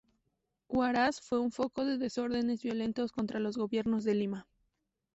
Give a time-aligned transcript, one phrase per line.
[0.67, 4.47] Huaraz fue un foco de desórdenes violentos contra los gobiernos de Lima.